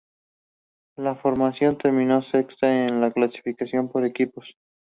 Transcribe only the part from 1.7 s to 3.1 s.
terminó sexta en